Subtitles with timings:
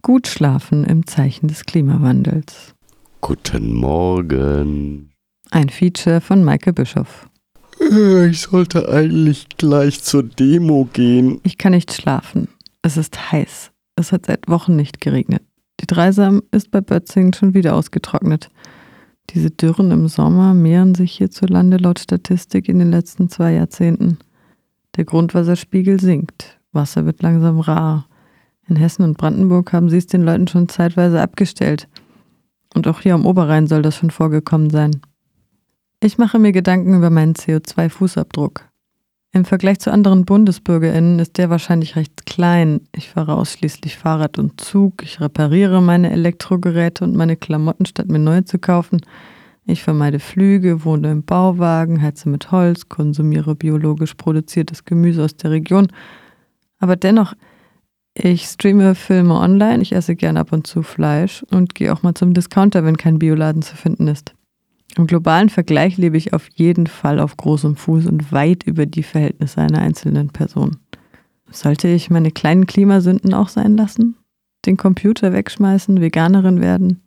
[0.00, 2.74] Gut schlafen im Zeichen des Klimawandels.
[3.20, 5.10] Guten Morgen.
[5.50, 7.28] Ein Feature von Michael Bischoff.
[7.78, 11.40] Äh, ich sollte eigentlich gleich zur Demo gehen.
[11.42, 12.48] Ich kann nicht schlafen.
[12.80, 13.70] Es ist heiß.
[13.96, 15.42] Es hat seit Wochen nicht geregnet.
[15.80, 18.50] Die Dreisam ist bei Bötzingen schon wieder ausgetrocknet.
[19.30, 24.18] Diese Dürren im Sommer mehren sich hierzulande laut Statistik in den letzten zwei Jahrzehnten.
[24.96, 26.58] Der Grundwasserspiegel sinkt.
[26.72, 28.06] Wasser wird langsam rar.
[28.68, 31.88] In Hessen und Brandenburg haben sie es den Leuten schon zeitweise abgestellt.
[32.74, 35.00] Und auch hier am Oberrhein soll das schon vorgekommen sein.
[36.00, 38.60] Ich mache mir Gedanken über meinen CO2-Fußabdruck.
[39.32, 42.80] Im Vergleich zu anderen BundesbürgerInnen ist der wahrscheinlich recht klein.
[42.94, 48.18] Ich fahre ausschließlich Fahrrad und Zug, ich repariere meine Elektrogeräte und meine Klamotten, statt mir
[48.18, 49.00] neue zu kaufen.
[49.66, 55.50] Ich vermeide Flüge, wohne im Bauwagen, heize mit Holz, konsumiere biologisch produziertes Gemüse aus der
[55.50, 55.88] Region.
[56.78, 57.34] Aber dennoch,
[58.18, 62.14] ich streame Filme online, ich esse gern ab und zu Fleisch und gehe auch mal
[62.14, 64.34] zum Discounter, wenn kein Bioladen zu finden ist.
[64.96, 69.02] Im globalen Vergleich lebe ich auf jeden Fall auf großem Fuß und weit über die
[69.02, 70.78] Verhältnisse einer einzelnen Person.
[71.50, 74.16] Sollte ich meine kleinen Klimasünden auch sein lassen?
[74.66, 77.02] Den Computer wegschmeißen, Veganerin werden?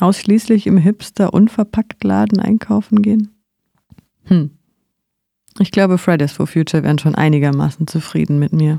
[0.00, 3.30] Ausschließlich im Hipster unverpackt Laden einkaufen gehen?
[4.24, 4.50] Hm.
[5.58, 8.78] Ich glaube, Fridays for Future wären schon einigermaßen zufrieden mit mir.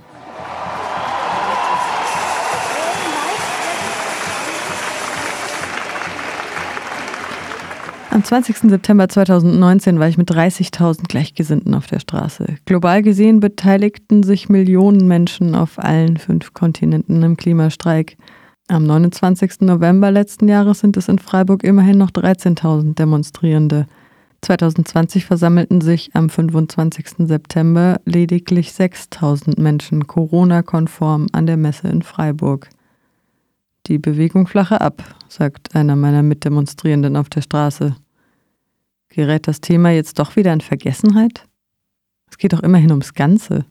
[8.11, 8.69] Am 20.
[8.69, 12.57] September 2019 war ich mit 30.000 Gleichgesinnten auf der Straße.
[12.65, 18.17] Global gesehen beteiligten sich Millionen Menschen auf allen fünf Kontinenten im Klimastreik.
[18.67, 19.61] Am 29.
[19.61, 23.87] November letzten Jahres sind es in Freiburg immerhin noch 13.000 Demonstrierende.
[24.41, 27.27] 2020 versammelten sich am 25.
[27.27, 32.67] September lediglich 6.000 Menschen Corona-konform an der Messe in Freiburg.
[33.87, 37.95] Die Bewegung flache ab, sagt einer meiner Mitdemonstrierenden auf der Straße.
[39.09, 41.47] Gerät das Thema jetzt doch wieder in Vergessenheit?
[42.29, 43.65] Es geht doch immerhin ums Ganze.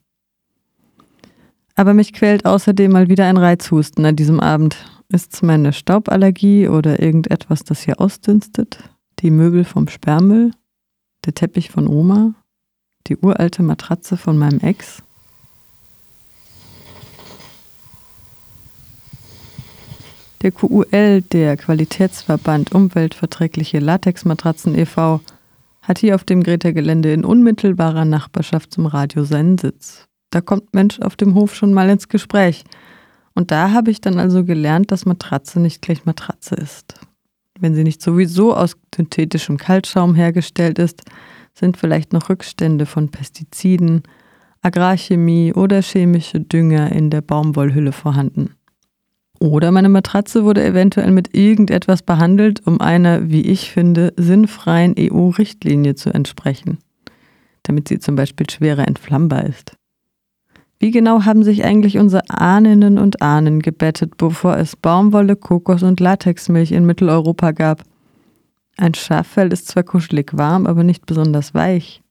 [1.76, 4.76] Aber mich quält außerdem mal wieder ein Reizhusten an diesem Abend.
[5.08, 8.78] Ist's meine Stauballergie oder irgendetwas, das hier ausdünstet?
[9.20, 10.50] Die Möbel vom Sperrmüll?
[11.24, 12.34] Der Teppich von Oma?
[13.06, 15.02] Die uralte Matratze von meinem Ex?
[20.42, 25.20] Der QUL, der Qualitätsverband Umweltverträgliche Latexmatratzen e.V.,
[25.82, 30.08] hat hier auf dem Greta-Gelände in unmittelbarer Nachbarschaft zum Radio seinen Sitz.
[30.30, 32.64] Da kommt Mensch auf dem Hof schon mal ins Gespräch.
[33.34, 36.94] Und da habe ich dann also gelernt, dass Matratze nicht gleich Matratze ist.
[37.58, 41.02] Wenn sie nicht sowieso aus synthetischem Kaltschaum hergestellt ist,
[41.52, 44.04] sind vielleicht noch Rückstände von Pestiziden,
[44.62, 48.54] Agrarchemie oder chemische Dünger in der Baumwollhülle vorhanden.
[49.42, 55.94] Oder meine Matratze wurde eventuell mit irgendetwas behandelt, um einer, wie ich finde, sinnfreien EU-Richtlinie
[55.94, 56.78] zu entsprechen,
[57.62, 59.76] damit sie zum Beispiel schwerer entflammbar ist.
[60.78, 66.00] Wie genau haben sich eigentlich unsere Ahninnen und Ahnen gebettet, bevor es Baumwolle, Kokos und
[66.00, 67.82] Latexmilch in Mitteleuropa gab?
[68.76, 72.02] Ein Schaffell ist zwar kuschelig warm, aber nicht besonders weich.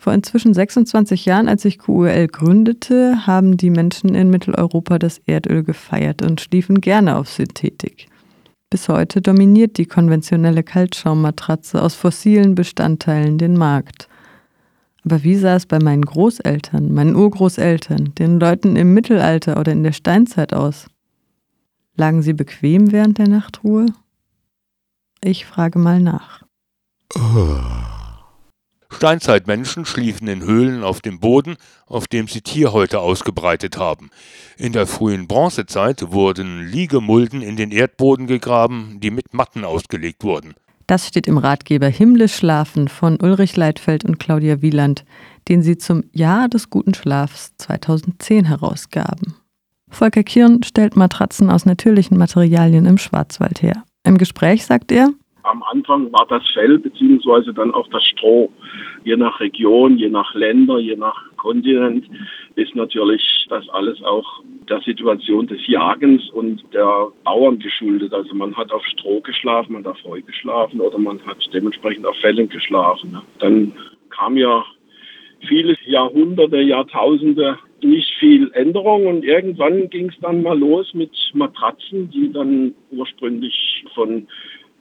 [0.00, 5.64] Vor inzwischen 26 Jahren, als sich QUL gründete, haben die Menschen in Mitteleuropa das Erdöl
[5.64, 8.06] gefeiert und schliefen gerne auf Synthetik.
[8.70, 14.08] Bis heute dominiert die konventionelle Kaltschaummatratze aus fossilen Bestandteilen den Markt.
[15.04, 19.82] Aber wie sah es bei meinen Großeltern, meinen Urgroßeltern, den Leuten im Mittelalter oder in
[19.82, 20.86] der Steinzeit aus?
[21.96, 23.86] Lagen sie bequem während der Nachtruhe?
[25.24, 26.44] Ich frage mal nach.
[27.16, 27.97] Oh.
[28.90, 31.56] Steinzeitmenschen schliefen in Höhlen auf dem Boden,
[31.86, 34.10] auf dem sie Tierhäute ausgebreitet haben.
[34.56, 40.54] In der frühen Bronzezeit wurden Liegemulden in den Erdboden gegraben, die mit Matten ausgelegt wurden.
[40.86, 45.04] Das steht im Ratgeber Himmlisch Schlafen von Ulrich Leitfeld und Claudia Wieland,
[45.48, 49.34] den sie zum Jahr des guten Schlafs 2010 herausgaben.
[49.90, 53.84] Volker Kirn stellt Matratzen aus natürlichen Materialien im Schwarzwald her.
[54.02, 55.10] Im Gespräch sagt er,
[55.48, 58.50] am Anfang war das Fell beziehungsweise dann auch das Stroh.
[59.04, 62.04] Je nach Region, je nach Länder, je nach Kontinent
[62.56, 68.12] ist natürlich das alles auch der Situation des Jagens und der Bauern geschuldet.
[68.12, 72.06] Also man hat auf Stroh geschlafen, man hat auf Heu geschlafen oder man hat dementsprechend
[72.06, 73.18] auf Fellen geschlafen.
[73.38, 73.72] Dann
[74.10, 74.64] kam ja
[75.46, 82.10] viele Jahrhunderte, Jahrtausende nicht viel Änderung und irgendwann ging es dann mal los mit Matratzen,
[82.10, 84.26] die dann ursprünglich von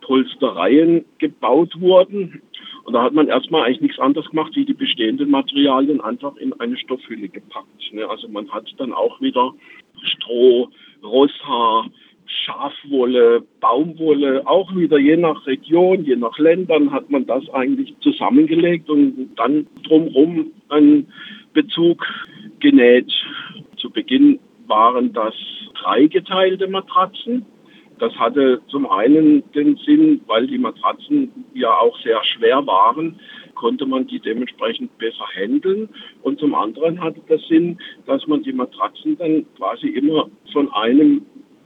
[0.07, 2.41] Polstereien gebaut wurden.
[2.85, 6.53] Und da hat man erstmal eigentlich nichts anderes gemacht, wie die bestehenden Materialien einfach in
[6.61, 7.91] eine Stoffhülle gepackt.
[7.91, 8.09] Ne?
[8.09, 9.53] Also man hat dann auch wieder
[10.01, 10.69] Stroh,
[11.03, 11.89] Rosshaar,
[12.25, 18.89] Schafwolle, Baumwolle, auch wieder je nach Region, je nach Ländern hat man das eigentlich zusammengelegt
[18.89, 21.11] und dann drumherum einen
[21.51, 22.05] Bezug
[22.59, 23.11] genäht.
[23.75, 25.33] Zu Beginn waren das
[25.81, 27.45] dreigeteilte Matratzen.
[27.99, 33.19] Das hatte zum einen den Sinn, weil die Matratzen ja auch sehr schwer waren,
[33.55, 35.89] konnte man die dementsprechend besser handeln.
[36.21, 41.25] Und zum anderen hatte das Sinn, dass man die Matratzen dann quasi immer von einem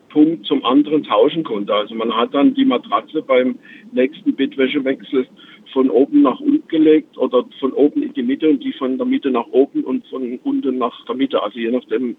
[0.10, 1.74] Punkt zum anderen tauschen konnte.
[1.74, 3.58] Also man hat dann die Matratze beim
[3.92, 5.28] nächsten Bettwäschewechsel
[5.74, 9.06] von oben nach unten gelegt oder von oben in die Mitte und die von der
[9.06, 11.42] Mitte nach oben und von unten nach der Mitte.
[11.42, 12.16] Also je nachdem,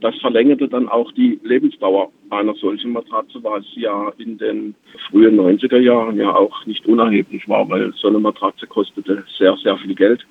[0.00, 4.74] das verlängerte dann auch die Lebensdauer einer solchen Matratze, was ja in den
[5.10, 9.76] frühen 90er Jahren ja auch nicht unerheblich war, weil so eine Matratze kostete sehr, sehr
[9.78, 10.26] viel Geld.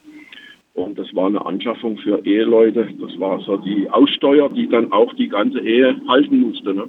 [0.74, 2.90] Und das war eine Anschaffung für Eheleute.
[3.00, 6.74] Das war so die Aussteuer, die dann auch die ganze Ehe halten musste.
[6.74, 6.88] Ne?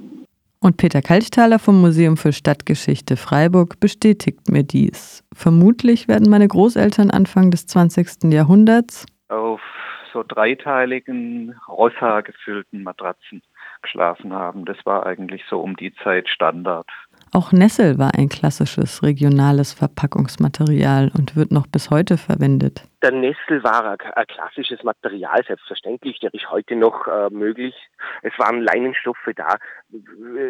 [0.66, 5.22] Und Peter Kalchthaler vom Museum für Stadtgeschichte Freiburg bestätigt mir dies.
[5.32, 8.32] Vermutlich werden meine Großeltern Anfang des 20.
[8.32, 9.60] Jahrhunderts auf
[10.12, 13.42] so dreiteiligen, rossa gefüllten Matratzen
[13.80, 14.64] geschlafen haben.
[14.64, 16.88] Das war eigentlich so um die Zeit Standard.
[17.36, 22.80] Auch Nessel war ein klassisches regionales Verpackungsmaterial und wird noch bis heute verwendet.
[23.02, 27.74] Der Nessel war ein, ein klassisches Material, selbstverständlich, der ist heute noch äh, möglich.
[28.22, 29.56] Es waren Leinenstoffe da.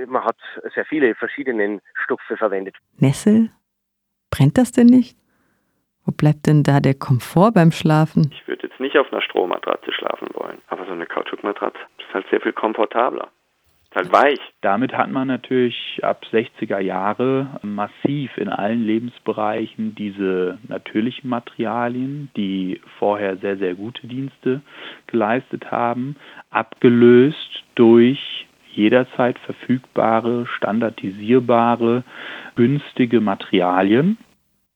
[0.06, 0.36] Man hat
[0.76, 2.76] sehr viele verschiedene Stoffe verwendet.
[2.98, 3.50] Nessel?
[4.30, 5.18] Brennt das denn nicht?
[6.04, 8.30] Wo bleibt denn da der Komfort beim Schlafen?
[8.32, 12.26] Ich würde jetzt nicht auf einer Strohmatratze schlafen wollen, aber so eine Kautschukmatratze ist halt
[12.30, 13.32] sehr viel komfortabler
[13.96, 14.38] halt weich.
[14.60, 22.80] Damit hat man natürlich ab 60er Jahre massiv in allen Lebensbereichen diese natürlichen Materialien, die
[22.98, 24.60] vorher sehr, sehr gute Dienste
[25.06, 26.16] geleistet haben,
[26.50, 32.04] abgelöst durch jederzeit verfügbare, standardisierbare,
[32.54, 34.18] günstige Materialien.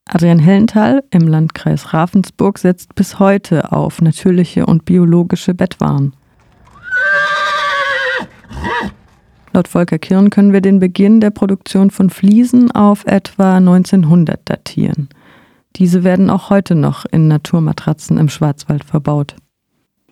[0.08, 6.14] Adrian Hellenthal im Landkreis Ravensburg setzt bis heute auf natürliche und biologische Bettwaren.
[9.52, 15.08] Laut Volker Kirn können wir den Beginn der Produktion von Fliesen auf etwa 1900 datieren.
[15.76, 19.34] Diese werden auch heute noch in Naturmatratzen im Schwarzwald verbaut.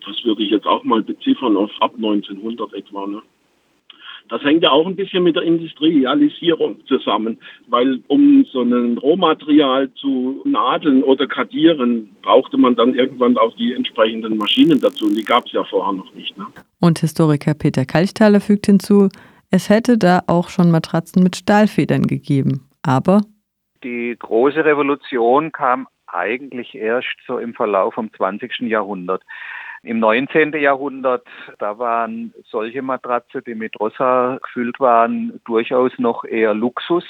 [0.04, 3.06] Das würde ich jetzt auch mal beziffern auf ab 1900 etwa.
[3.06, 3.22] Ne?
[4.28, 7.38] Das hängt ja auch ein bisschen mit der Industrialisierung zusammen,
[7.68, 13.72] weil um so ein Rohmaterial zu nadeln oder kartieren, brauchte man dann irgendwann auch die
[13.72, 15.06] entsprechenden Maschinen dazu.
[15.06, 16.36] Und die gab es ja vorher noch nicht.
[16.36, 16.46] Ne?
[16.80, 19.08] Und Historiker Peter Kalchthaler fügt hinzu,
[19.50, 22.68] es hätte da auch schon Matratzen mit Stahlfedern gegeben.
[22.82, 23.22] Aber
[23.82, 28.60] die große Revolution kam eigentlich erst so im Verlauf vom 20.
[28.60, 29.22] Jahrhundert.
[29.82, 30.52] Im 19.
[30.54, 31.26] Jahrhundert,
[31.58, 37.04] da waren solche Matratzen, die mit Rossa gefüllt waren, durchaus noch eher Luxus.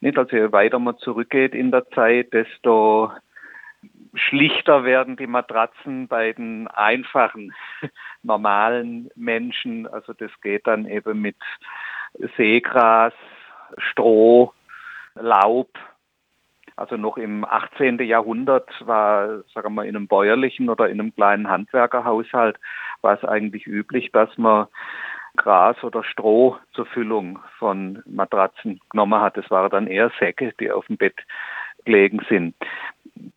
[0.00, 0.18] Nicht?
[0.18, 3.10] Also je weiter man zurückgeht in der Zeit, desto
[4.14, 7.52] schlichter werden die Matratzen bei den einfachen,
[8.22, 9.86] normalen Menschen.
[9.86, 11.36] Also das geht dann eben mit
[12.36, 13.12] Seegras,
[13.78, 14.52] Stroh,
[15.14, 15.68] Laub,
[16.76, 17.98] also noch im 18.
[18.00, 22.58] Jahrhundert war, sagen wir mal, in einem bäuerlichen oder in einem kleinen Handwerkerhaushalt
[23.02, 24.66] war es eigentlich üblich, dass man
[25.36, 29.36] Gras oder Stroh zur Füllung von Matratzen genommen hat.
[29.36, 31.16] Das waren dann eher Säcke, die auf dem Bett
[31.84, 32.54] gelegen sind.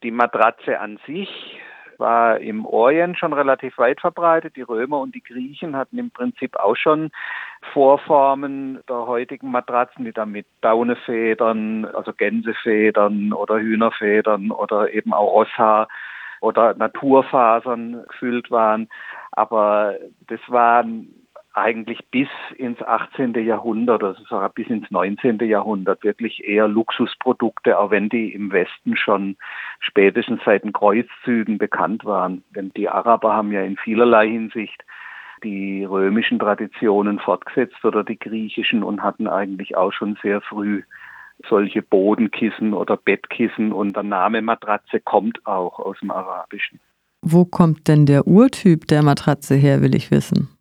[0.03, 1.59] Die Matratze an sich
[1.99, 4.55] war im Orient schon relativ weit verbreitet.
[4.55, 7.11] Die Römer und die Griechen hatten im Prinzip auch schon
[7.73, 15.31] Vorformen der heutigen Matratzen, die dann mit Daunefedern, also Gänsefedern oder Hühnerfedern oder eben auch
[15.31, 15.87] Rosshaar
[16.41, 18.89] oder Naturfasern gefüllt waren.
[19.31, 19.95] Aber
[20.27, 21.13] das waren
[21.57, 23.33] eigentlich bis ins 18.
[23.33, 25.39] Jahrhundert, also sogar bis ins 19.
[25.39, 29.37] Jahrhundert wirklich eher Luxusprodukte, auch wenn die im Westen schon
[29.79, 32.43] spätestens seit den Kreuzzügen bekannt waren.
[32.55, 34.83] Denn die Araber haben ja in vielerlei Hinsicht
[35.43, 40.83] die römischen Traditionen fortgesetzt oder die griechischen und hatten eigentlich auch schon sehr früh
[41.49, 46.79] solche Bodenkissen oder Bettkissen und der Name Matratze kommt auch aus dem Arabischen.
[47.21, 50.56] Wo kommt denn der Urtyp der Matratze her, will ich wissen?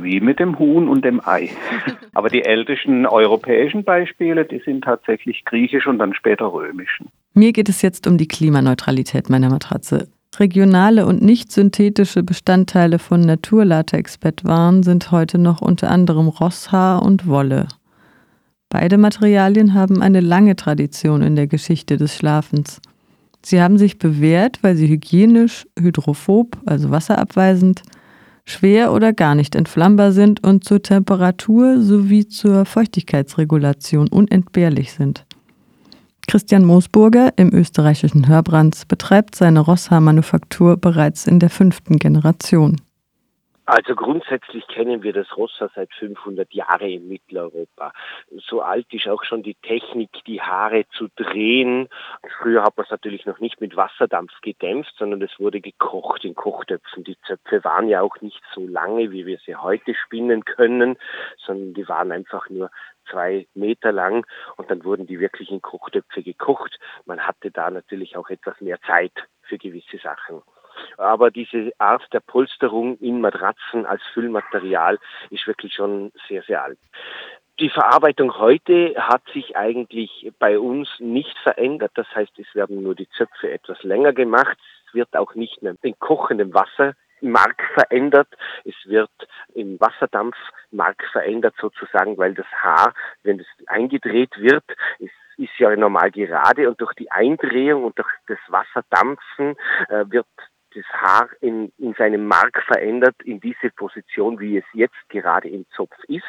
[0.00, 1.50] Wie mit dem Huhn und dem Ei.
[2.14, 7.08] Aber die ältesten europäischen Beispiele, die sind tatsächlich griechisch und dann später römischen.
[7.34, 10.08] Mir geht es jetzt um die Klimaneutralität meiner Matratze.
[10.38, 17.68] Regionale und nicht synthetische Bestandteile von Naturlatexbettwaren sind heute noch unter anderem Rosshaar und Wolle.
[18.70, 22.80] Beide Materialien haben eine lange Tradition in der Geschichte des Schlafens.
[23.42, 27.82] Sie haben sich bewährt, weil sie hygienisch, hydrophob, also wasserabweisend,
[28.44, 35.24] schwer oder gar nicht entflammbar sind und zur Temperatur sowie zur Feuchtigkeitsregulation unentbehrlich sind.
[36.28, 42.80] Christian Moosburger im österreichischen Hörbrands betreibt seine Rosshaar-Manufaktur bereits in der fünften Generation.
[43.64, 47.92] Also grundsätzlich kennen wir das Rossa seit 500 Jahren in Mitteleuropa.
[48.48, 51.88] So alt ist auch schon die Technik, die Haare zu drehen.
[52.38, 56.34] Früher hat man es natürlich noch nicht mit Wasserdampf gedämpft, sondern es wurde gekocht in
[56.34, 57.04] Kochtöpfen.
[57.04, 60.98] Die Zöpfe waren ja auch nicht so lange, wie wir sie heute spinnen können,
[61.38, 62.68] sondern die waren einfach nur
[63.08, 64.26] zwei Meter lang
[64.56, 66.80] und dann wurden die wirklich in Kochtöpfe gekocht.
[67.04, 70.42] Man hatte da natürlich auch etwas mehr Zeit für gewisse Sachen.
[70.96, 74.98] Aber diese Art der Polsterung in Matratzen als Füllmaterial
[75.30, 76.78] ist wirklich schon sehr, sehr alt.
[77.60, 81.92] Die Verarbeitung heute hat sich eigentlich bei uns nicht verändert.
[81.94, 84.58] Das heißt, es werden nur die Zöpfe etwas länger gemacht.
[84.88, 88.28] Es wird auch nicht mehr in kochendem Wasser Mark verändert.
[88.64, 89.10] Es wird
[89.54, 90.36] im Wasserdampf
[90.70, 94.64] Mark verändert sozusagen, weil das Haar, wenn es eingedreht wird,
[94.98, 99.56] ist ist ja normal gerade und durch die Eindrehung und durch das Wasserdampfen
[99.88, 100.26] äh, wird
[100.74, 105.66] das Haar in, in seinem Mark verändert in diese Position, wie es jetzt gerade im
[105.74, 106.22] Zopf ist.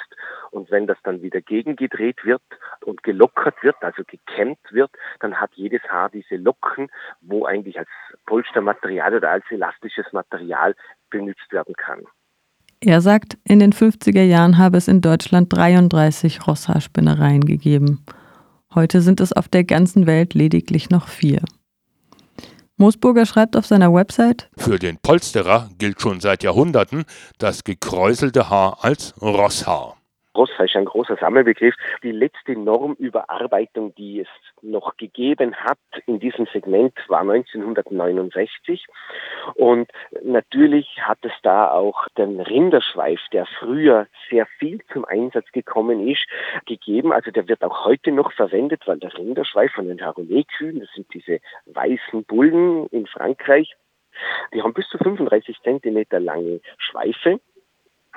[0.51, 2.41] Und wenn das dann wieder gegengedreht wird
[2.81, 6.89] und gelockert wird, also gekämmt wird, dann hat jedes Haar diese Locken,
[7.21, 7.89] wo eigentlich als
[8.25, 10.75] Polstermaterial oder als elastisches Material
[11.09, 12.03] benutzt werden kann.
[12.81, 18.05] Er sagt, in den 50er Jahren habe es in Deutschland 33 Rosshaarspinnereien gegeben.
[18.75, 21.41] Heute sind es auf der ganzen Welt lediglich noch vier.
[22.77, 27.05] Moosburger schreibt auf seiner Website: Für den Polsterer gilt schon seit Jahrhunderten
[27.37, 29.97] das gekräuselte Haar als Rosshaar.
[30.35, 31.75] Ist ein großer Sammelbegriff.
[32.01, 34.27] Die letzte Normüberarbeitung, die es
[34.61, 38.87] noch gegeben hat in diesem Segment, war 1969.
[39.55, 39.91] Und
[40.23, 46.25] natürlich hat es da auch den Rinderschweif, der früher sehr viel zum Einsatz gekommen ist,
[46.65, 47.13] gegeben.
[47.13, 51.13] Also der wird auch heute noch verwendet, weil der Rinderschweif von den Haronet-Kühen, das sind
[51.13, 53.75] diese weißen Bullen in Frankreich,
[54.53, 57.39] die haben bis zu 35 Zentimeter lange Schweife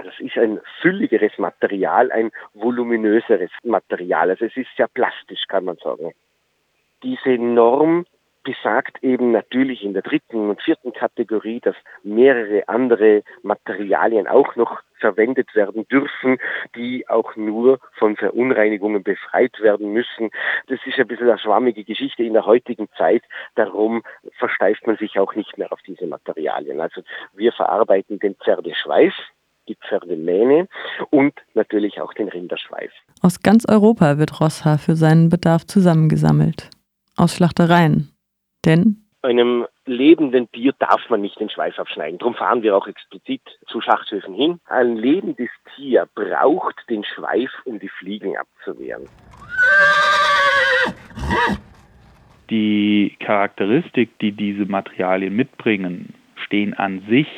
[0.03, 4.31] das ist ein fülligeres Material, ein voluminöseres Material.
[4.31, 6.12] Also es ist sehr plastisch, kann man sagen.
[7.03, 8.07] Diese Norm
[8.47, 11.75] besagt eben natürlich in der dritten und vierten Kategorie, dass
[12.05, 16.38] mehrere andere Materialien auch noch verwendet werden dürfen,
[16.76, 20.31] die auch nur von Verunreinigungen befreit werden müssen.
[20.69, 23.25] Das ist ein bisschen eine schwammige Geschichte in der heutigen Zeit.
[23.57, 24.05] Darum
[24.38, 26.81] versteift man sich auch nicht mehr auf diese Materialien.
[26.81, 27.03] Also
[27.35, 29.12] wir verarbeiten den Pferdeschweiß,
[29.69, 30.69] die Pferdemähne
[31.11, 32.93] und natürlich auch den Rinderschweif.
[33.23, 36.71] Aus ganz Europa wird Rosshaar für seinen Bedarf zusammengesammelt.
[37.17, 38.13] Aus Schlachtereien.
[38.65, 42.19] Denn einem lebenden Tier darf man nicht den Schweif abschneiden.
[42.19, 44.61] Darum fahren wir auch explizit zu Schlachthöfen hin.
[44.67, 49.09] Ein lebendes Tier braucht den Schweif, um die Fliegen abzuwehren.
[52.51, 57.29] Die Charakteristik, die diese Materialien mitbringen, stehen an sich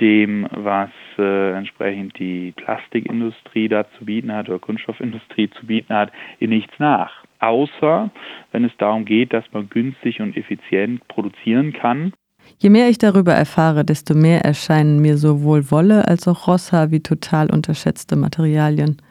[0.00, 6.12] dem, was äh, entsprechend die Plastikindustrie da zu bieten hat oder Kunststoffindustrie zu bieten hat,
[6.38, 7.24] in nichts nach.
[7.40, 8.10] Außer
[8.52, 12.12] wenn es darum geht, dass man günstig und effizient produzieren kann.
[12.58, 17.02] Je mehr ich darüber erfahre, desto mehr erscheinen mir sowohl Wolle als auch Rosshaar wie
[17.02, 19.02] total unterschätzte Materialien.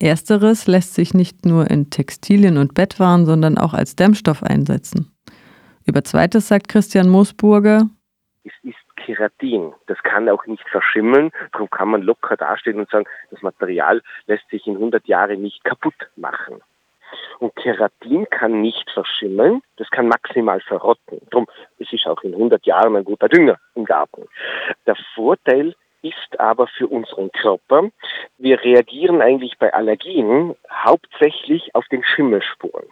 [0.00, 5.10] Ersteres lässt sich nicht nur in Textilien und Bettwaren, sondern auch als Dämmstoff einsetzen.
[5.86, 7.88] Über zweites sagt Christian Moosburger,
[8.44, 9.72] es ist Keratin.
[9.86, 11.30] Das kann auch nicht verschimmeln.
[11.52, 15.64] Darum kann man locker dastehen und sagen, das Material lässt sich in 100 Jahren nicht
[15.64, 16.60] kaputt machen.
[17.38, 21.20] Und Keratin kann nicht verschimmeln, das kann maximal verrotten.
[21.30, 21.46] Darum
[21.78, 24.26] es ist auch in 100 Jahren ein guter Dünger im Garten.
[24.86, 27.90] Der Vorteil ist aber für unseren Körper,
[28.38, 32.86] wir reagieren eigentlich bei Allergien hauptsächlich auf den Schimmelspuren.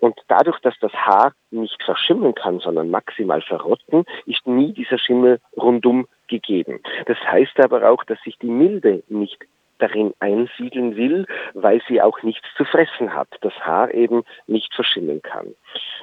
[0.00, 5.40] Und dadurch, dass das Haar nicht verschimmeln kann, sondern maximal verrotten, ist nie dieser Schimmel
[5.56, 6.80] rundum gegeben.
[7.06, 9.38] Das heißt aber auch, dass sich die Milde nicht
[9.80, 15.22] darin einsiedeln will, weil sie auch nichts zu fressen hat, das Haar eben nicht verschimmeln
[15.22, 15.54] kann.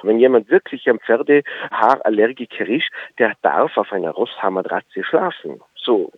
[0.02, 2.88] Wenn jemand wirklich am Pferdehaarallergiker ist,
[3.18, 5.60] der darf auf einer Rosshaarmatratze schlafen.
[5.76, 6.10] So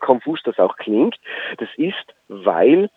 [0.00, 1.16] konfus das auch klingt,
[1.58, 2.90] das ist, weil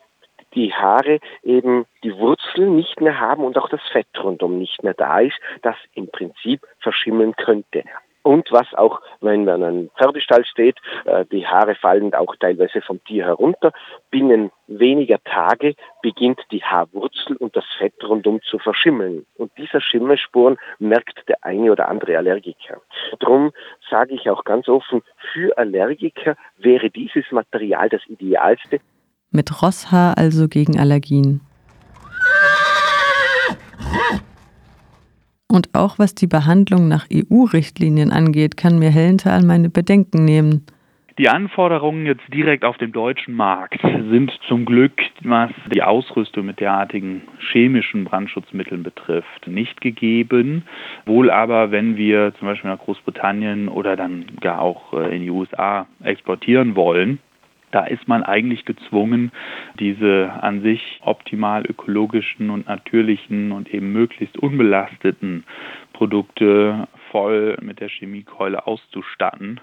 [0.54, 4.94] die Haare eben die Wurzeln nicht mehr haben und auch das Fett rundum nicht mehr
[4.94, 7.84] da ist, das im Prinzip verschimmeln könnte.
[8.28, 12.82] Und was auch, wenn man an einem Pferdestall steht, äh, die Haare fallen auch teilweise
[12.82, 13.72] vom Tier herunter.
[14.12, 19.26] Binnen weniger Tage beginnt die Haarwurzel und das Fett rundum zu verschimmeln.
[19.38, 22.82] Und dieser Schimmelspuren merkt der eine oder andere Allergiker.
[23.22, 23.54] Darum
[23.90, 28.82] sage ich auch ganz offen, für Allergiker wäre dieses Material das Idealste.
[29.32, 31.40] Mit Rosshaar also gegen Allergien.
[35.50, 40.66] Und auch was die Behandlung nach EU-Richtlinien angeht, kann mir Hellenthal meine Bedenken nehmen.
[41.18, 46.60] Die Anforderungen jetzt direkt auf dem deutschen Markt sind zum Glück, was die Ausrüstung mit
[46.60, 50.64] derartigen chemischen Brandschutzmitteln betrifft, nicht gegeben.
[51.08, 55.32] Wohl aber, wenn wir zum Beispiel nach Großbritannien oder dann gar auch äh, in die
[55.32, 57.18] USA exportieren wollen,
[57.78, 59.32] da ist man eigentlich gezwungen,
[59.80, 65.44] diese an sich optimal ökologischen und natürlichen und eben möglichst unbelasteten
[65.94, 69.62] Produkte voll mit der Chemiekeule auszustatten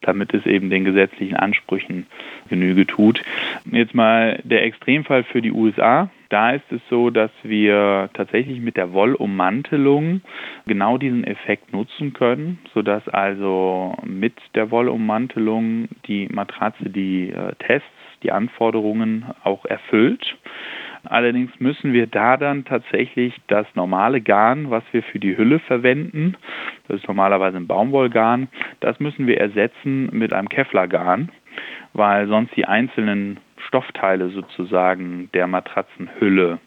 [0.00, 2.08] damit es eben den gesetzlichen Ansprüchen
[2.48, 3.22] Genüge tut.
[3.70, 6.10] Jetzt mal der Extremfall für die USA.
[6.32, 10.22] Da ist es so, dass wir tatsächlich mit der Wollummantelung
[10.66, 17.86] genau diesen Effekt nutzen können, sodass also mit der Wollummantelung die Matratze die äh, Tests,
[18.22, 20.38] die Anforderungen auch erfüllt.
[21.04, 26.38] Allerdings müssen wir da dann tatsächlich das normale Garn, was wir für die Hülle verwenden,
[26.88, 28.48] das ist normalerweise ein Baumwollgarn,
[28.80, 31.30] das müssen wir ersetzen mit einem Kevlargarn,
[31.92, 36.58] weil sonst die einzelnen Stoffteile sozusagen der Matratzenhülle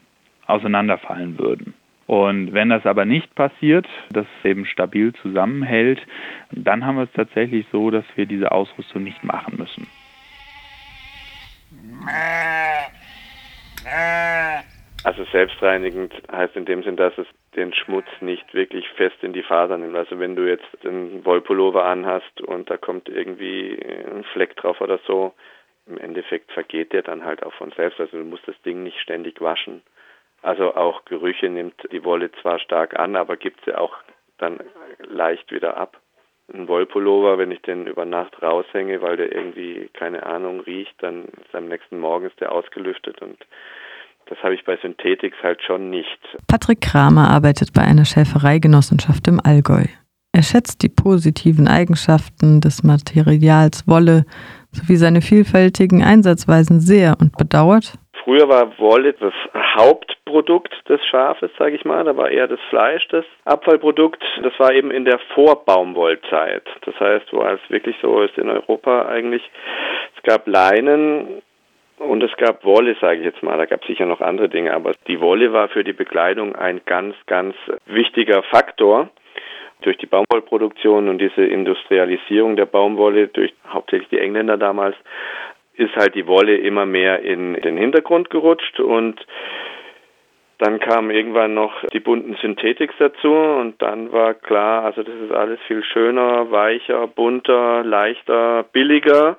[0.48, 1.74] auseinanderfallen würden.
[2.08, 6.00] Und wenn das aber nicht passiert, dass es eben stabil zusammenhält,
[6.52, 9.88] dann haben wir es tatsächlich so, dass wir diese Ausrüstung nicht machen müssen.
[15.04, 19.44] Also selbstreinigend heißt in dem Sinn, dass es den Schmutz nicht wirklich fest in die
[19.44, 19.96] Fasern nimmt.
[19.96, 25.00] Also wenn du jetzt einen Wollpullover anhast und da kommt irgendwie ein Fleck drauf oder
[25.08, 25.34] so,
[25.88, 28.00] im Endeffekt vergeht der dann halt auch von selbst.
[28.00, 29.82] Also du musst das Ding nicht ständig waschen.
[30.42, 33.96] Also auch Gerüche nimmt die Wolle zwar stark an, aber gibt sie auch
[34.38, 34.60] dann
[35.00, 36.00] leicht wieder ab.
[36.54, 41.26] Ein Wollpullover, wenn ich den über Nacht raushänge, weil der irgendwie, keine Ahnung, riecht, dann
[41.26, 43.38] ist am nächsten Morgen ist der ausgelüftet und
[44.28, 46.20] das habe ich bei Synthetics halt schon nicht.
[46.48, 49.86] Patrick Kramer arbeitet bei einer Schäfereigenossenschaft im Allgäu.
[50.36, 54.26] Er schätzt die positiven Eigenschaften des Materials Wolle
[54.74, 57.94] sowie seine vielfältigen Einsatzweisen sehr und bedauert,
[58.26, 59.36] Früher war Wolle das
[59.78, 62.04] Hauptprodukt des Schafes, sage ich mal.
[62.04, 64.24] Da war eher das Fleisch das Abfallprodukt.
[64.42, 66.64] Das war eben in der Vorbaumwollzeit.
[66.86, 69.44] Das heißt, wo es wirklich so ist in Europa eigentlich.
[70.18, 71.44] Es gab Leinen,
[71.98, 73.58] und es gab Wolle, sage ich jetzt mal.
[73.58, 76.82] Da gab es sicher noch andere Dinge, aber die Wolle war für die Bekleidung ein
[76.86, 79.10] ganz, ganz wichtiger Faktor.
[79.82, 84.96] Durch die Baumwollproduktion und diese Industrialisierung der Baumwolle durch hauptsächlich die Engländer damals
[85.76, 89.20] ist halt die Wolle immer mehr in den Hintergrund gerutscht und
[90.58, 95.32] dann kamen irgendwann noch die bunten Synthetics dazu und dann war klar, also das ist
[95.32, 99.38] alles viel schöner, weicher, bunter, leichter, billiger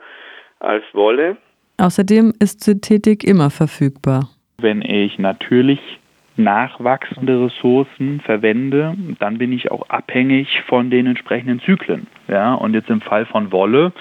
[0.60, 1.38] als Wolle.
[1.78, 4.28] Außerdem ist Synthetik immer verfügbar.
[4.58, 5.80] Wenn ich natürlich
[6.36, 12.06] nachwachsende Ressourcen verwende, dann bin ich auch abhängig von den entsprechenden Zyklen.
[12.28, 13.92] Ja, und jetzt im Fall von Wolle,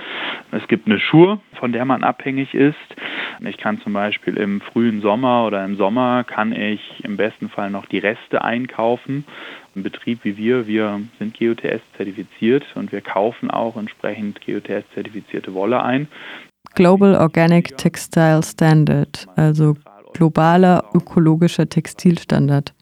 [0.51, 2.75] es gibt eine Schuhe, von der man abhängig ist.
[3.47, 7.69] Ich kann zum Beispiel im frühen Sommer oder im Sommer kann ich im besten Fall
[7.69, 9.25] noch die Reste einkaufen.
[9.75, 15.53] Ein Betrieb wie wir, wir sind GOTS zertifiziert und wir kaufen auch entsprechend GOTS zertifizierte
[15.53, 16.07] Wolle ein.
[16.73, 19.75] Global Organic Textile Standard, also
[20.15, 22.73] globaler ökologischer Textilstandard.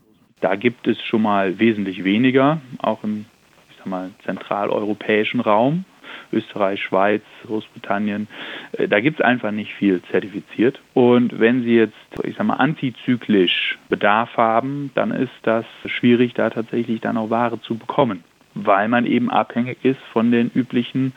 [0.42, 3.26] Da gibt es schon mal wesentlich weniger, auch im
[3.70, 5.86] ich sag mal, zentraleuropäischen Raum.
[6.32, 8.28] Österreich, Schweiz, Großbritannien,
[8.74, 10.82] äh, da gibt es einfach nicht viel zertifiziert.
[10.96, 11.94] Und wenn Sie jetzt,
[12.24, 17.62] ich sag mal, antizyklisch Bedarf haben, dann ist das schwierig, da tatsächlich dann auch Ware
[17.62, 18.24] zu bekommen,
[18.56, 21.14] weil man eben abhängig ist von den üblichen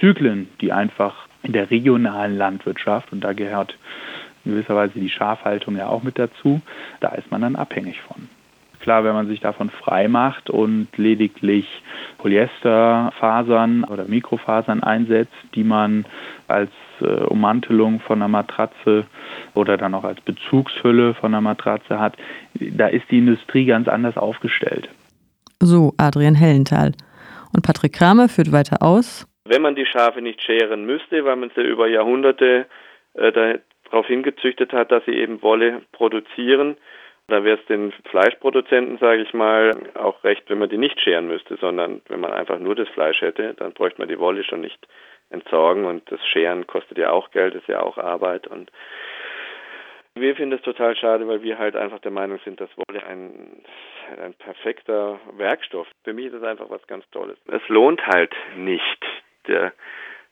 [0.00, 3.78] Zyklen, die einfach in der regionalen Landwirtschaft, und da gehört
[4.46, 6.60] in gewisser Weise die Schafhaltung ja auch mit dazu,
[7.00, 8.28] da ist man dann abhängig von.
[8.80, 11.66] Klar, wenn man sich davon frei macht und lediglich
[12.18, 16.04] Polyesterfasern oder Mikrofasern einsetzt, die man
[16.46, 19.04] als äh, Ummantelung von einer Matratze
[19.54, 22.16] oder dann auch als Bezugshülle von einer Matratze hat,
[22.54, 24.88] da ist die Industrie ganz anders aufgestellt.
[25.58, 26.92] So Adrian Hellenthal.
[27.52, 29.26] Und Patrick Kramer führt weiter aus.
[29.46, 32.66] Wenn man die Schafe nicht scheren müsste, weil man sie über Jahrhunderte
[33.14, 33.58] äh,
[33.90, 36.76] darauf hingezüchtet hat, dass sie eben Wolle produzieren,
[37.28, 41.26] Da wäre es den Fleischproduzenten, sage ich mal, auch recht, wenn man die nicht scheren
[41.26, 44.60] müsste, sondern wenn man einfach nur das Fleisch hätte, dann bräuchte man die Wolle schon
[44.60, 44.86] nicht
[45.30, 48.70] entsorgen und das Scheren kostet ja auch Geld, ist ja auch Arbeit und
[50.14, 53.62] wir finden es total schade, weil wir halt einfach der Meinung sind, dass Wolle ein,
[54.18, 55.86] ein perfekter Werkstoff.
[56.04, 57.36] Für mich ist das einfach was ganz Tolles.
[57.48, 59.04] Es lohnt halt nicht,
[59.46, 59.74] der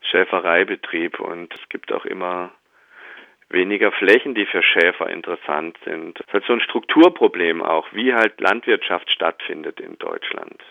[0.00, 2.52] Schäfereibetrieb und es gibt auch immer
[3.54, 6.18] weniger Flächen, die für Schäfer interessant sind.
[6.18, 10.62] Das ist halt so ein Strukturproblem auch, wie halt Landwirtschaft stattfindet in Deutschland.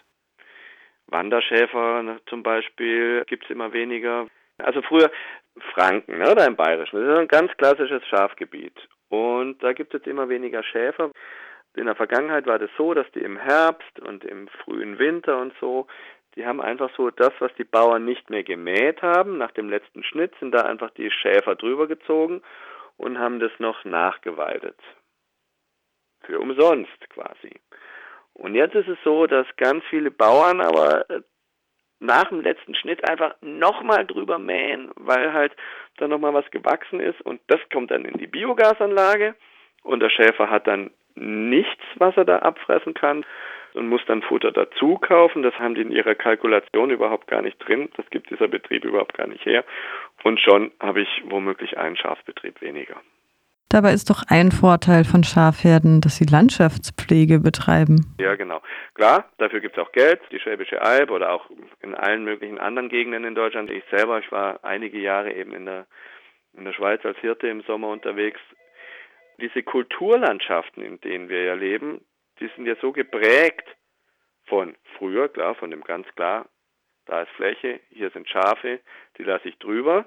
[1.07, 4.27] Wanderschäfer zum Beispiel gibt es immer weniger.
[4.57, 5.11] Also früher
[5.73, 8.75] Franken ne, oder im Bayerischen, das ist ein ganz klassisches Schafgebiet.
[9.09, 11.11] Und da gibt es immer weniger Schäfer.
[11.75, 15.53] In der Vergangenheit war das so, dass die im Herbst und im frühen Winter und
[15.59, 15.87] so,
[16.35, 20.03] die haben einfach so das, was die Bauern nicht mehr gemäht haben, nach dem letzten
[20.03, 22.41] Schnitt sind da einfach die Schäfer drüber gezogen
[22.97, 24.79] und haben das noch nachgeweidet.
[26.21, 27.59] Für umsonst quasi.
[28.33, 31.05] Und jetzt ist es so, dass ganz viele Bauern aber
[31.99, 35.55] nach dem letzten Schnitt einfach nochmal drüber mähen, weil halt
[35.97, 39.35] da nochmal was gewachsen ist und das kommt dann in die Biogasanlage
[39.83, 43.25] und der Schäfer hat dann nichts, was er da abfressen kann
[43.75, 45.43] und muss dann Futter dazu kaufen.
[45.43, 47.89] Das haben die in ihrer Kalkulation überhaupt gar nicht drin.
[47.97, 49.63] Das gibt dieser Betrieb überhaupt gar nicht her.
[50.23, 52.95] Und schon habe ich womöglich einen Schafsbetrieb weniger.
[53.73, 58.15] Dabei ist doch ein Vorteil von Schafherden, dass sie Landschaftspflege betreiben.
[58.19, 58.61] Ja, genau.
[58.93, 60.21] Klar, dafür gibt es auch Geld.
[60.31, 61.49] Die Schwäbische Alb oder auch
[61.81, 63.71] in allen möglichen anderen Gegenden in Deutschland.
[63.71, 65.87] Ich selber, ich war einige Jahre eben in der,
[66.55, 68.39] in der Schweiz als Hirte im Sommer unterwegs.
[69.41, 72.01] Diese Kulturlandschaften, in denen wir ja leben,
[72.39, 73.67] die sind ja so geprägt
[74.45, 76.47] von früher, klar, von dem ganz klar,
[77.05, 78.79] da ist Fläche, hier sind Schafe,
[79.17, 80.05] die lasse ich drüber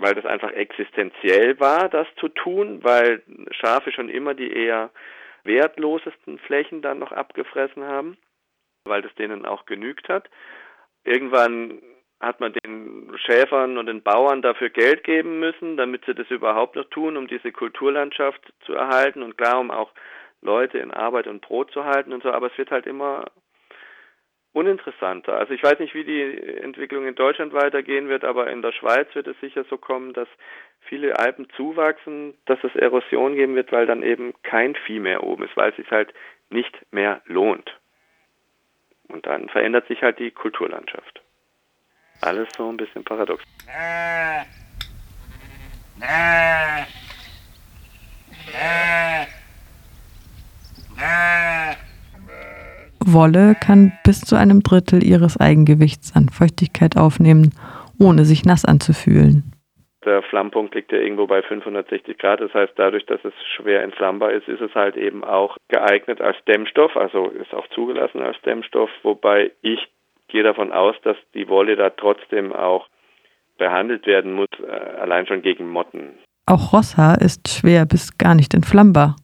[0.00, 4.90] weil das einfach existenziell war, das zu tun, weil Schafe schon immer die eher
[5.44, 8.16] wertlosesten Flächen dann noch abgefressen haben,
[8.84, 10.28] weil das denen auch genügt hat.
[11.04, 11.80] Irgendwann
[12.20, 16.76] hat man den Schäfern und den Bauern dafür Geld geben müssen, damit sie das überhaupt
[16.76, 19.90] noch tun, um diese Kulturlandschaft zu erhalten und klar, um auch
[20.42, 23.26] Leute in Arbeit und Brot zu halten und so, aber es wird halt immer
[24.52, 25.34] uninteressanter.
[25.34, 29.06] Also ich weiß nicht, wie die Entwicklung in Deutschland weitergehen wird, aber in der Schweiz
[29.14, 30.28] wird es sicher so kommen, dass
[30.80, 35.44] viele Alpen zuwachsen, dass es Erosion geben wird, weil dann eben kein Vieh mehr oben
[35.44, 36.12] ist, weil es sich halt
[36.48, 37.70] nicht mehr lohnt.
[39.08, 41.20] Und dann verändert sich halt die Kulturlandschaft.
[42.20, 43.42] Alles so ein bisschen paradox.
[53.04, 57.50] Wolle kann bis zu einem Drittel ihres Eigengewichts an Feuchtigkeit aufnehmen,
[57.98, 59.52] ohne sich nass anzufühlen.
[60.04, 62.40] Der Flammpunkt liegt ja irgendwo bei 560 Grad.
[62.40, 66.36] Das heißt, dadurch, dass es schwer entflammbar ist, ist es halt eben auch geeignet als
[66.46, 69.80] Dämmstoff, also ist auch zugelassen als Dämmstoff, wobei ich
[70.28, 72.88] gehe davon aus, dass die Wolle da trotzdem auch
[73.58, 76.18] behandelt werden muss, äh, allein schon gegen Motten.
[76.46, 79.16] Auch Rosshaar ist schwer bis gar nicht entflammbar.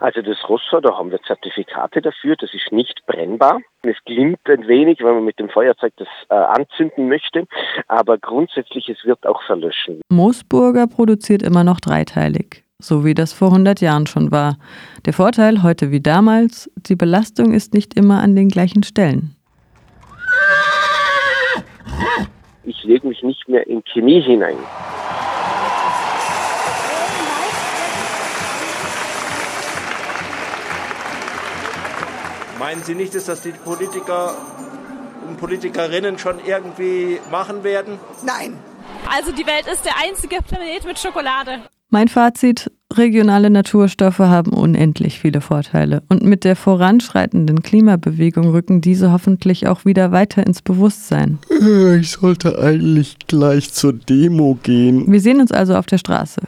[0.00, 3.60] Also das Rossa, da haben wir Zertifikate dafür, das ist nicht brennbar.
[3.82, 7.46] Es glimmt ein wenig, wenn man mit dem Feuerzeug das äh, anzünden möchte,
[7.88, 10.00] aber grundsätzlich es wird auch verlöschen.
[10.08, 14.56] Moosburger produziert immer noch dreiteilig, so wie das vor 100 Jahren schon war.
[15.06, 19.36] Der Vorteil heute wie damals, die Belastung ist nicht immer an den gleichen Stellen.
[22.64, 24.56] Ich lege mich nicht mehr in Chemie hinein.
[32.58, 34.34] Meinen Sie nicht, dass das die Politiker
[35.28, 37.98] und Politikerinnen schon irgendwie machen werden?
[38.24, 38.54] Nein.
[39.14, 41.60] Also die Welt ist der einzige Planet mit Schokolade.
[41.90, 49.12] Mein Fazit, regionale Naturstoffe haben unendlich viele Vorteile und mit der voranschreitenden Klimabewegung rücken diese
[49.12, 51.38] hoffentlich auch wieder weiter ins Bewusstsein.
[52.00, 55.10] Ich sollte eigentlich gleich zur Demo gehen.
[55.12, 56.40] Wir sehen uns also auf der Straße.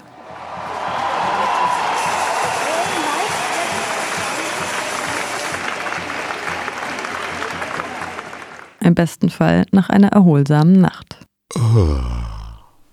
[8.80, 11.18] Im besten Fall nach einer erholsamen Nacht.
[11.56, 12.37] Oh.